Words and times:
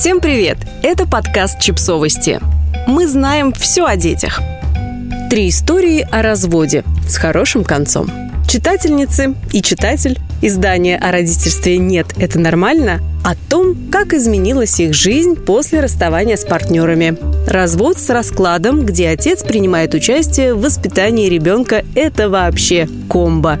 Всем 0.00 0.22
привет! 0.22 0.56
Это 0.82 1.06
подкаст 1.06 1.60
«Чипсовости». 1.60 2.40
Мы 2.86 3.06
знаем 3.06 3.52
все 3.52 3.84
о 3.84 3.96
детях. 3.96 4.40
Три 5.28 5.50
истории 5.50 6.08
о 6.10 6.22
разводе 6.22 6.84
с 7.06 7.18
хорошим 7.18 7.64
концом. 7.64 8.10
Читательницы 8.48 9.34
и 9.52 9.60
читатель 9.60 10.18
издания 10.40 10.96
о 10.96 11.12
родительстве 11.12 11.76
«Нет, 11.76 12.14
это 12.16 12.40
нормально» 12.40 13.02
о 13.22 13.34
том, 13.50 13.76
как 13.92 14.14
изменилась 14.14 14.80
их 14.80 14.94
жизнь 14.94 15.36
после 15.36 15.80
расставания 15.80 16.38
с 16.38 16.46
партнерами. 16.46 17.18
Развод 17.46 17.98
с 17.98 18.08
раскладом, 18.08 18.86
где 18.86 19.10
отец 19.10 19.42
принимает 19.42 19.92
участие 19.92 20.54
в 20.54 20.62
воспитании 20.62 21.28
ребенка– 21.28 21.84
это 21.94 22.30
вообще 22.30 22.88
комбо. 23.10 23.58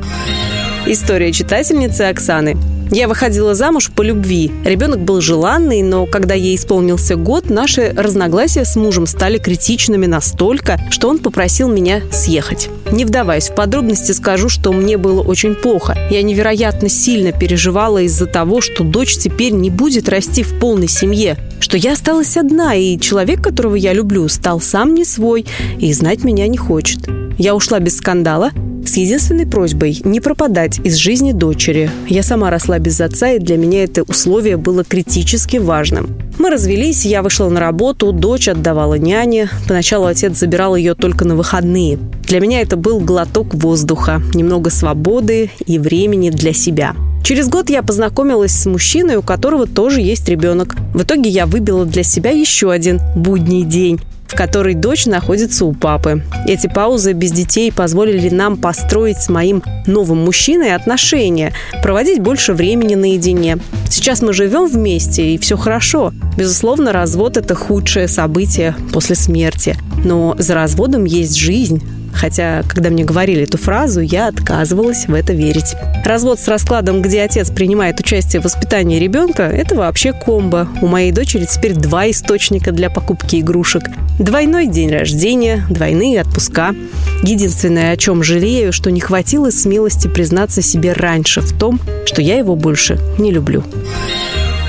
История 0.86 1.32
читательницы 1.32 2.00
Оксаны. 2.04 2.56
Я 2.92 3.06
выходила 3.06 3.54
замуж 3.54 3.90
по 3.94 4.02
любви. 4.02 4.50
Ребенок 4.64 5.00
был 5.00 5.20
желанный, 5.20 5.80
но 5.82 6.06
когда 6.06 6.34
ей 6.34 6.56
исполнился 6.56 7.14
год, 7.14 7.48
наши 7.48 7.92
разногласия 7.96 8.64
с 8.64 8.74
мужем 8.74 9.06
стали 9.06 9.38
критичными 9.38 10.06
настолько, 10.06 10.76
что 10.90 11.08
он 11.08 11.20
попросил 11.20 11.68
меня 11.68 12.02
съехать. 12.10 12.68
Не 12.90 13.04
вдаваясь 13.04 13.48
в 13.48 13.54
подробности, 13.54 14.10
скажу, 14.10 14.48
что 14.48 14.72
мне 14.72 14.96
было 14.96 15.22
очень 15.22 15.54
плохо. 15.54 15.96
Я 16.10 16.22
невероятно 16.22 16.88
сильно 16.88 17.30
переживала 17.30 17.98
из-за 18.02 18.26
того, 18.26 18.60
что 18.60 18.82
дочь 18.82 19.16
теперь 19.16 19.52
не 19.52 19.70
будет 19.70 20.08
расти 20.08 20.42
в 20.42 20.58
полной 20.58 20.88
семье, 20.88 21.36
что 21.60 21.76
я 21.76 21.92
осталась 21.92 22.36
одна, 22.36 22.74
и 22.74 22.98
человек, 22.98 23.40
которого 23.40 23.76
я 23.76 23.92
люблю, 23.92 24.26
стал 24.28 24.60
сам 24.60 24.94
не 24.94 25.04
свой 25.04 25.46
и 25.78 25.92
знать 25.92 26.24
меня 26.24 26.48
не 26.48 26.56
хочет. 26.56 27.08
Я 27.38 27.54
ушла 27.54 27.78
без 27.78 27.98
скандала, 27.98 28.50
с 28.86 28.96
единственной 28.96 29.46
просьбой 29.46 30.00
не 30.04 30.20
пропадать 30.20 30.78
из 30.84 30.96
жизни 30.96 31.32
дочери. 31.32 31.90
Я 32.08 32.22
сама 32.22 32.50
росла 32.50 32.78
без 32.78 33.00
отца, 33.00 33.30
и 33.30 33.38
для 33.38 33.56
меня 33.56 33.84
это 33.84 34.02
условие 34.02 34.56
было 34.56 34.84
критически 34.84 35.58
важным. 35.58 36.16
Мы 36.38 36.50
развелись, 36.50 37.04
я 37.04 37.22
вышла 37.22 37.48
на 37.48 37.60
работу, 37.60 38.12
дочь 38.12 38.48
отдавала 38.48 38.94
няне. 38.94 39.50
Поначалу 39.68 40.06
отец 40.06 40.38
забирал 40.38 40.74
ее 40.74 40.94
только 40.94 41.24
на 41.24 41.36
выходные. 41.36 41.98
Для 42.26 42.40
меня 42.40 42.60
это 42.60 42.76
был 42.76 43.00
глоток 43.00 43.54
воздуха, 43.54 44.22
немного 44.34 44.70
свободы 44.70 45.50
и 45.66 45.78
времени 45.78 46.30
для 46.30 46.52
себя. 46.52 46.94
Через 47.22 47.48
год 47.48 47.70
я 47.70 47.82
познакомилась 47.82 48.52
с 48.52 48.66
мужчиной, 48.66 49.16
у 49.16 49.22
которого 49.22 49.66
тоже 49.66 50.00
есть 50.00 50.28
ребенок. 50.28 50.76
В 50.94 51.02
итоге 51.02 51.28
я 51.28 51.46
выбила 51.46 51.84
для 51.84 52.02
себя 52.02 52.30
еще 52.30 52.72
один 52.72 53.00
будний 53.14 53.62
день 53.62 54.00
в 54.30 54.36
которой 54.36 54.74
дочь 54.74 55.06
находится 55.06 55.64
у 55.64 55.72
папы. 55.72 56.22
Эти 56.46 56.68
паузы 56.68 57.14
без 57.14 57.32
детей 57.32 57.72
позволили 57.72 58.28
нам 58.28 58.56
построить 58.56 59.20
с 59.20 59.28
моим 59.28 59.60
новым 59.88 60.18
мужчиной 60.18 60.76
отношения, 60.76 61.52
проводить 61.82 62.20
больше 62.20 62.52
времени 62.52 62.94
наедине. 62.94 63.58
Сейчас 63.88 64.22
мы 64.22 64.32
живем 64.32 64.68
вместе, 64.68 65.34
и 65.34 65.38
все 65.38 65.56
хорошо. 65.56 66.12
Безусловно, 66.36 66.92
развод– 66.92 67.36
это 67.38 67.56
худшее 67.56 68.06
событие 68.06 68.76
после 68.92 69.16
смерти. 69.16 69.76
Но 70.04 70.36
за 70.38 70.54
разводом 70.54 71.06
есть 71.06 71.36
жизнь, 71.36 71.82
Хотя, 72.12 72.62
когда 72.68 72.90
мне 72.90 73.04
говорили 73.04 73.42
эту 73.42 73.58
фразу, 73.58 74.00
я 74.00 74.28
отказывалась 74.28 75.06
в 75.06 75.14
это 75.14 75.32
верить. 75.32 75.74
Развод 76.04 76.40
с 76.40 76.48
раскладом, 76.48 77.02
где 77.02 77.22
отец 77.22 77.50
принимает 77.50 78.00
участие 78.00 78.40
в 78.40 78.44
воспитании 78.44 78.98
ребенка, 78.98 79.44
это 79.44 79.74
вообще 79.74 80.12
комбо. 80.12 80.68
У 80.82 80.86
моей 80.86 81.12
дочери 81.12 81.46
теперь 81.46 81.74
два 81.74 82.10
источника 82.10 82.72
для 82.72 82.90
покупки 82.90 83.40
игрушек. 83.40 83.84
Двойной 84.18 84.66
день 84.66 84.90
рождения, 84.90 85.64
двойные 85.70 86.20
отпуска. 86.20 86.74
Единственное, 87.22 87.92
о 87.92 87.96
чем 87.96 88.22
жалею, 88.22 88.72
что 88.72 88.90
не 88.90 89.00
хватило 89.00 89.50
смелости 89.50 90.08
признаться 90.08 90.62
себе 90.62 90.92
раньше 90.92 91.40
в 91.40 91.56
том, 91.56 91.80
что 92.06 92.22
я 92.22 92.36
его 92.36 92.56
больше 92.56 92.98
не 93.18 93.30
люблю. 93.30 93.62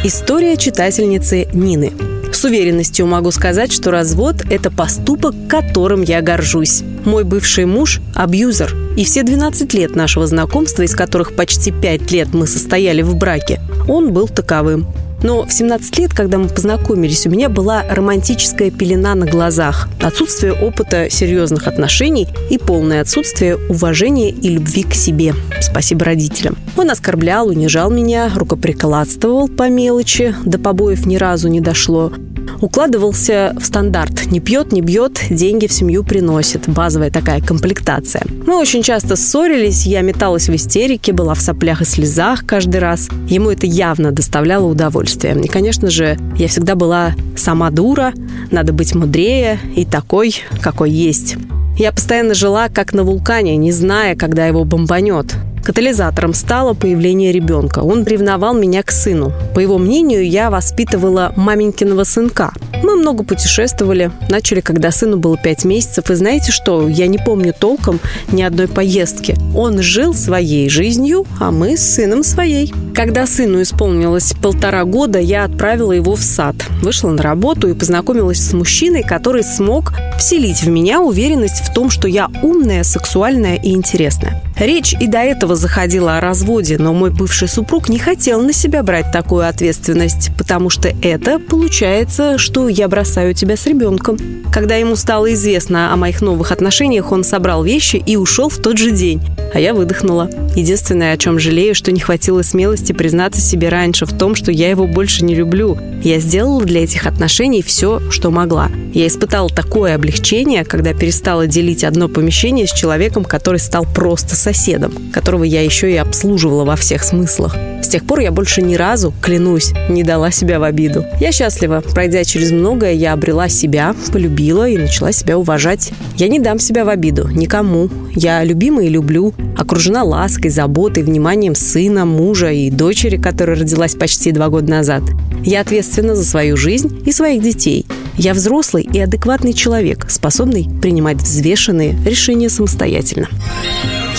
История 0.03 0.57
читательницы 0.57 1.47
Нины. 1.53 1.91
С 2.31 2.43
уверенностью 2.43 3.05
могу 3.05 3.29
сказать, 3.31 3.71
что 3.71 3.91
развод– 3.91 4.37
это 4.49 4.71
поступок, 4.71 5.35
которым 5.47 6.01
я 6.01 6.21
горжусь. 6.21 6.83
Мой 7.05 7.23
бывший 7.23 7.65
муж– 7.65 7.99
абьюзер. 8.15 8.75
И 8.95 9.03
все 9.05 9.23
12 9.23 9.73
лет 9.73 9.95
нашего 9.95 10.27
знакомства, 10.27 10.83
из 10.83 10.95
которых 10.95 11.35
почти 11.35 11.71
5 11.71 12.11
лет 12.11 12.33
мы 12.33 12.45
состояли 12.45 13.01
в 13.01 13.15
браке, 13.15 13.59
он 13.87 14.13
был 14.13 14.27
таковым. 14.27 14.85
Но 15.23 15.43
в 15.43 15.51
17 15.51 15.99
лет, 15.99 16.13
когда 16.13 16.37
мы 16.37 16.47
познакомились, 16.47 17.27
у 17.27 17.29
меня 17.29 17.49
была 17.49 17.83
романтическая 17.83 18.71
пелена 18.71 19.15
на 19.15 19.25
глазах, 19.25 19.87
отсутствие 20.01 20.53
опыта 20.53 21.09
серьезных 21.09 21.67
отношений 21.67 22.27
и 22.49 22.57
полное 22.57 23.01
отсутствие 23.01 23.57
уважения 23.69 24.29
и 24.29 24.49
любви 24.49 24.83
к 24.83 24.93
себе. 24.93 25.35
Спасибо 25.61 26.05
родителям. 26.05 26.57
Он 26.75 26.89
оскорблял, 26.89 27.47
унижал 27.47 27.91
меня, 27.91 28.31
рукоприкладствовал 28.35 29.47
по 29.47 29.69
мелочи, 29.69 30.35
до 30.43 30.57
побоев 30.57 31.05
ни 31.05 31.17
разу 31.17 31.49
не 31.49 31.61
дошло 31.61 32.11
укладывался 32.61 33.53
в 33.59 33.65
стандарт. 33.65 34.27
Не 34.27 34.39
пьет, 34.39 34.71
не 34.71 34.81
бьет, 34.81 35.19
деньги 35.29 35.67
в 35.67 35.73
семью 35.73 36.03
приносит. 36.03 36.69
Базовая 36.69 37.11
такая 37.11 37.41
комплектация. 37.41 38.23
Мы 38.45 38.57
очень 38.57 38.83
часто 38.83 39.15
ссорились, 39.15 39.85
я 39.85 40.01
металась 40.01 40.47
в 40.47 40.55
истерике, 40.55 41.11
была 41.11 41.33
в 41.33 41.41
соплях 41.41 41.81
и 41.81 41.85
слезах 41.85 42.45
каждый 42.45 42.79
раз. 42.79 43.09
Ему 43.27 43.49
это 43.49 43.65
явно 43.65 44.11
доставляло 44.11 44.65
удовольствие. 44.65 45.39
И, 45.43 45.47
конечно 45.47 45.89
же, 45.89 46.17
я 46.37 46.47
всегда 46.47 46.75
была 46.75 47.13
сама 47.35 47.69
дура, 47.69 48.13
надо 48.51 48.73
быть 48.73 48.95
мудрее 48.95 49.59
и 49.75 49.85
такой, 49.85 50.35
какой 50.61 50.91
есть. 50.91 51.35
Я 51.77 51.91
постоянно 51.91 52.33
жила 52.33 52.69
как 52.69 52.93
на 52.93 53.03
вулкане, 53.03 53.55
не 53.57 53.71
зная, 53.71 54.15
когда 54.15 54.45
его 54.45 54.63
бомбанет. 54.65 55.35
Катализатором 55.63 56.33
стало 56.33 56.73
появление 56.73 57.31
ребенка. 57.31 57.79
Он 57.79 58.03
ревновал 58.03 58.53
меня 58.53 58.81
к 58.83 58.91
сыну. 58.91 59.31
По 59.53 59.59
его 59.59 59.77
мнению, 59.77 60.27
я 60.27 60.49
воспитывала 60.49 61.33
маменькиного 61.35 62.03
сынка. 62.03 62.51
Мы 62.83 62.95
много 62.95 63.23
путешествовали. 63.23 64.11
Начали, 64.29 64.61
когда 64.61 64.91
сыну 64.91 65.17
было 65.17 65.37
пять 65.37 65.63
месяцев. 65.63 66.09
И 66.09 66.15
знаете 66.15 66.51
что? 66.51 66.87
Я 66.87 67.07
не 67.07 67.19
помню 67.19 67.53
толком 67.57 67.99
ни 68.31 68.41
одной 68.41 68.67
поездки. 68.67 69.35
Он 69.55 69.81
жил 69.81 70.13
своей 70.15 70.67
жизнью, 70.67 71.25
а 71.39 71.51
мы 71.51 71.77
с 71.77 71.95
сыном 71.95 72.23
своей. 72.23 72.73
Когда 72.93 73.25
сыну 73.25 73.61
исполнилось 73.61 74.33
полтора 74.41 74.83
года, 74.83 75.17
я 75.17 75.45
отправила 75.45 75.93
его 75.93 76.15
в 76.15 76.21
сад. 76.21 76.55
Вышла 76.81 77.09
на 77.11 77.23
работу 77.23 77.69
и 77.69 77.73
познакомилась 77.73 78.39
с 78.39 78.53
мужчиной, 78.53 79.03
который 79.03 79.43
смог 79.43 79.93
вселить 80.19 80.61
в 80.61 80.69
меня 80.69 81.01
уверенность 81.01 81.63
в 81.63 81.73
том, 81.73 81.89
что 81.89 82.07
я 82.07 82.29
умная, 82.43 82.83
сексуальная 82.83 83.55
и 83.55 83.71
интересная. 83.71 84.41
Речь 84.59 84.93
и 84.93 85.07
до 85.07 85.19
этого 85.19 85.55
заходила 85.55 86.17
о 86.17 86.21
разводе, 86.21 86.77
но 86.77 86.93
мой 86.93 87.09
бывший 87.09 87.47
супруг 87.47 87.89
не 87.89 87.97
хотел 87.97 88.41
на 88.41 88.53
себя 88.53 88.83
брать 88.83 89.11
такую 89.11 89.47
ответственность, 89.47 90.29
потому 90.37 90.69
что 90.69 90.93
это 91.01 91.39
получается, 91.39 92.37
что 92.37 92.67
я 92.67 92.87
бросаю 92.87 93.33
тебя 93.33 93.57
с 93.57 93.65
ребенком. 93.65 94.17
Когда 94.53 94.75
ему 94.75 94.95
стало 94.95 95.33
известно 95.33 95.93
о 95.93 95.95
моих 95.95 96.21
новых 96.21 96.51
отношениях, 96.51 97.11
он 97.11 97.23
собрал 97.23 97.63
вещи 97.63 97.95
и 98.05 98.17
ушел 98.17 98.49
в 98.49 98.57
тот 98.57 98.77
же 98.77 98.91
день. 98.91 99.21
А 99.53 99.59
я 99.59 99.73
выдохнула. 99.73 100.29
Единственное, 100.55 101.13
о 101.13 101.17
чем 101.17 101.39
жалею, 101.39 101.73
что 101.73 101.91
не 101.91 101.99
хватило 101.99 102.41
смелости 102.41 102.90
признаться 102.93 103.41
себе 103.41 103.69
раньше 103.69 104.05
в 104.05 104.17
том, 104.17 104.35
что 104.35 104.51
я 104.51 104.69
его 104.69 104.87
больше 104.87 105.23
не 105.25 105.35
люблю. 105.35 105.77
Я 106.03 106.19
сделала 106.19 106.63
для 106.63 106.83
этих 106.83 107.05
отношений 107.05 107.61
все, 107.61 107.99
что 108.09 108.31
могла. 108.31 108.69
Я 108.93 109.07
испытала 109.07 109.49
такое 109.49 109.95
облегчение, 109.95 110.65
когда 110.65 110.93
перестала 110.93 111.47
делить 111.47 111.83
одно 111.83 112.09
помещение 112.09 112.67
с 112.67 112.71
человеком, 112.71 113.23
который 113.23 113.59
стал 113.59 113.85
просто 113.85 114.35
соседом 114.35 114.93
которого 115.11 115.43
я 115.43 115.61
еще 115.61 115.91
и 115.91 115.97
обслуживала 115.97 116.65
во 116.65 116.75
всех 116.75 117.03
смыслах. 117.03 117.55
С 117.83 117.87
тех 117.87 118.05
пор 118.05 118.19
я 118.19 118.31
больше 118.31 118.61
ни 118.61 118.75
разу, 118.75 119.13
клянусь, 119.21 119.73
не 119.89 120.03
дала 120.03 120.31
себя 120.31 120.59
в 120.59 120.63
обиду. 120.63 121.05
Я 121.19 121.31
счастлива. 121.31 121.81
Пройдя 121.93 122.23
через 122.23 122.51
многое, 122.51 122.93
я 122.93 123.13
обрела 123.13 123.49
себя, 123.49 123.95
полюбила 124.11 124.67
и 124.67 124.77
начала 124.77 125.11
себя 125.11 125.37
уважать. 125.37 125.91
Я 126.15 126.27
не 126.27 126.39
дам 126.39 126.59
себя 126.59 126.85
в 126.85 126.89
обиду 126.89 127.27
никому. 127.27 127.89
Я 128.15 128.43
любима 128.43 128.83
и 128.83 128.89
люблю, 128.89 129.33
окружена 129.57 130.03
лаской, 130.03 130.49
заботой, 130.49 131.03
вниманием 131.03 131.55
сына, 131.55 132.05
мужа 132.05 132.51
и 132.51 132.69
дочери, 132.69 133.17
которая 133.17 133.57
родилась 133.57 133.95
почти 133.95 134.31
два 134.31 134.49
года 134.49 134.69
назад. 134.69 135.03
Я 135.43 135.61
ответственна 135.61 136.15
за 136.15 136.23
свою 136.23 136.55
жизнь 136.55 137.01
и 137.05 137.11
своих 137.11 137.41
детей. 137.41 137.85
Я 138.15 138.33
взрослый 138.33 138.80
и 138.81 138.99
адекватный 138.99 139.53
человек, 139.53 140.05
способный 140.09 140.67
принимать 140.81 141.17
взвешенные 141.17 141.97
решения 142.05 142.49
самостоятельно. 142.49 143.27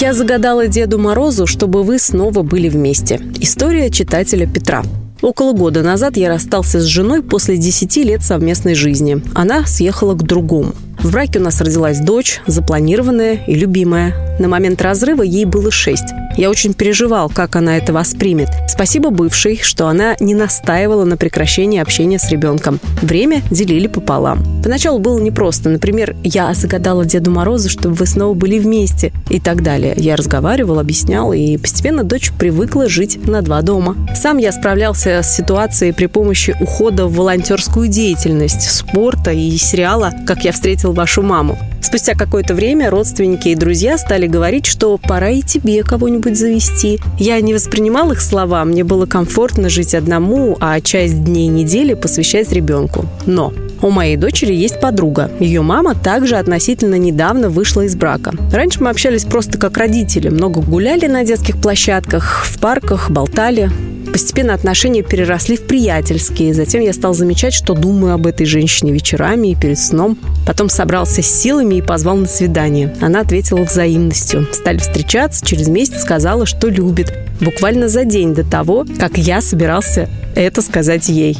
Я 0.00 0.14
загадала 0.14 0.66
Деду 0.68 0.98
Морозу, 0.98 1.46
чтобы 1.46 1.82
вы 1.82 1.98
снова 1.98 2.42
были 2.42 2.68
вместе. 2.68 3.20
История 3.40 3.90
читателя 3.90 4.46
Петра. 4.46 4.82
Около 5.22 5.52
года 5.52 5.82
назад 5.82 6.16
я 6.16 6.28
расстался 6.28 6.80
с 6.80 6.84
женой 6.84 7.22
после 7.22 7.56
10 7.56 7.96
лет 7.98 8.22
совместной 8.24 8.74
жизни. 8.74 9.22
Она 9.34 9.64
съехала 9.66 10.14
к 10.14 10.24
другому. 10.24 10.72
В 10.98 11.12
браке 11.12 11.38
у 11.38 11.42
нас 11.42 11.60
родилась 11.60 12.00
дочь, 12.00 12.40
запланированная 12.46 13.44
и 13.46 13.54
любимая. 13.54 14.36
На 14.40 14.48
момент 14.48 14.82
разрыва 14.82 15.22
ей 15.22 15.44
было 15.44 15.70
6. 15.70 16.02
Я 16.36 16.50
очень 16.50 16.74
переживал, 16.74 17.28
как 17.28 17.56
она 17.56 17.76
это 17.76 17.92
воспримет. 17.92 18.48
Спасибо 18.68 19.10
бывшей, 19.10 19.60
что 19.62 19.88
она 19.88 20.16
не 20.20 20.34
настаивала 20.34 21.04
на 21.04 21.16
прекращении 21.16 21.80
общения 21.80 22.18
с 22.18 22.30
ребенком. 22.30 22.80
Время 23.02 23.42
делили 23.50 23.86
пополам. 23.86 24.42
Поначалу 24.62 24.98
было 24.98 25.18
непросто. 25.18 25.68
Например, 25.68 26.16
я 26.24 26.52
загадала 26.54 27.04
Деду 27.04 27.30
Морозу, 27.30 27.68
чтобы 27.68 27.94
вы 27.94 28.06
снова 28.06 28.34
были 28.34 28.58
вместе 28.58 29.12
и 29.28 29.40
так 29.40 29.62
далее. 29.62 29.94
Я 29.96 30.16
разговаривал, 30.16 30.78
объяснял, 30.78 31.32
и 31.32 31.56
постепенно 31.56 32.04
дочь 32.04 32.32
привыкла 32.38 32.88
жить 32.88 33.26
на 33.26 33.42
два 33.42 33.62
дома. 33.62 33.96
Сам 34.14 34.38
я 34.38 34.52
справлялся 34.52 35.20
с 35.22 35.36
ситуацией 35.36 35.92
при 35.92 36.06
помощи 36.06 36.56
ухода 36.60 37.06
в 37.06 37.14
волонтерскую 37.14 37.88
деятельность, 37.88 38.70
спорта 38.70 39.32
и 39.32 39.56
сериала 39.56 40.12
«Как 40.26 40.44
я 40.44 40.52
встретил 40.52 40.92
вашу 40.92 41.22
маму». 41.22 41.58
Спустя 41.82 42.14
какое-то 42.14 42.54
время 42.54 42.88
родственники 42.90 43.48
и 43.48 43.54
друзья 43.54 43.98
стали 43.98 44.26
говорить, 44.26 44.66
что 44.66 44.96
пора 44.96 45.30
и 45.30 45.42
тебе 45.42 45.82
кого-нибудь 45.82 46.38
завести. 46.38 47.00
Я 47.18 47.40
не 47.40 47.52
воспринимал 47.52 48.12
их 48.12 48.20
слова, 48.20 48.64
мне 48.64 48.84
было 48.84 49.04
комфортно 49.04 49.68
жить 49.68 49.94
одному, 49.94 50.56
а 50.60 50.80
часть 50.80 51.24
дней 51.24 51.48
недели 51.48 51.94
посвящать 51.94 52.52
ребенку. 52.52 53.06
Но 53.26 53.52
у 53.82 53.90
моей 53.90 54.16
дочери 54.16 54.54
есть 54.54 54.80
подруга. 54.80 55.30
Ее 55.40 55.62
мама 55.62 55.94
также 55.96 56.36
относительно 56.36 56.94
недавно 56.94 57.50
вышла 57.50 57.82
из 57.82 57.96
брака. 57.96 58.32
Раньше 58.52 58.82
мы 58.82 58.90
общались 58.90 59.24
просто 59.24 59.58
как 59.58 59.76
родители, 59.76 60.28
много 60.28 60.60
гуляли 60.60 61.06
на 61.06 61.24
детских 61.24 61.60
площадках, 61.60 62.44
в 62.46 62.60
парках, 62.60 63.10
болтали. 63.10 63.70
Постепенно 64.10 64.54
отношения 64.54 65.02
переросли 65.02 65.56
в 65.56 65.62
приятельские. 65.62 66.54
Затем 66.54 66.82
я 66.82 66.92
стал 66.92 67.14
замечать, 67.14 67.54
что 67.54 67.74
думаю 67.74 68.14
об 68.14 68.26
этой 68.26 68.46
женщине 68.46 68.92
вечерами 68.92 69.48
и 69.48 69.54
перед 69.54 69.78
сном. 69.78 70.18
Потом 70.46 70.68
собрался 70.68 71.22
с 71.22 71.26
силами 71.26 71.76
и 71.76 71.82
позвал 71.82 72.16
на 72.16 72.26
свидание. 72.26 72.94
Она 73.00 73.20
ответила 73.20 73.62
взаимностью. 73.62 74.46
Стали 74.52 74.78
встречаться, 74.78 75.44
через 75.44 75.68
месяц 75.68 76.02
сказала, 76.02 76.46
что 76.46 76.68
любит. 76.68 77.12
Буквально 77.40 77.88
за 77.88 78.04
день 78.04 78.34
до 78.34 78.44
того, 78.44 78.86
как 78.98 79.18
я 79.18 79.40
собирался 79.40 80.08
это 80.34 80.62
сказать 80.62 81.08
ей. 81.08 81.38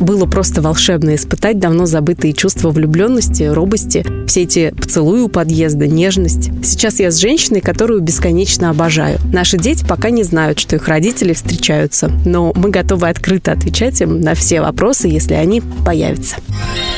Было 0.00 0.26
просто 0.26 0.60
волшебно 0.60 1.14
испытать 1.14 1.58
давно 1.58 1.86
забытые 1.86 2.32
чувства 2.32 2.70
влюбленности, 2.70 3.44
робости, 3.44 4.04
все 4.26 4.42
эти 4.42 4.70
поцелуи 4.70 5.20
у 5.20 5.28
подъезда, 5.28 5.86
нежность. 5.86 6.50
Сейчас 6.64 7.00
я 7.00 7.10
с 7.10 7.16
женщиной, 7.16 7.60
которую 7.60 8.00
бесконечно 8.00 8.70
обожаю. 8.70 9.18
Наши 9.32 9.58
дети 9.58 9.84
пока 9.86 10.10
не 10.10 10.24
знают, 10.24 10.58
что 10.58 10.76
их 10.76 10.88
родители 10.88 11.32
встречаются, 11.32 12.10
но 12.24 12.52
мы 12.54 12.70
готовы 12.70 13.08
открыто 13.08 13.52
отвечать 13.52 14.00
им 14.00 14.20
на 14.20 14.34
все 14.34 14.60
вопросы, 14.60 15.08
если 15.08 15.34
они 15.34 15.62
появятся. 15.84 16.36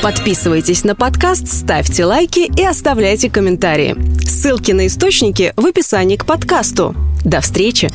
Подписывайтесь 0.01 0.83
на 0.83 0.95
подкаст, 0.95 1.47
ставьте 1.47 2.05
лайки 2.05 2.51
и 2.59 2.65
оставляйте 2.65 3.29
комментарии. 3.29 3.95
Ссылки 4.23 4.71
на 4.71 4.87
источники 4.87 5.53
в 5.55 5.65
описании 5.65 6.15
к 6.15 6.25
подкасту. 6.25 6.95
До 7.23 7.41
встречи! 7.41 7.89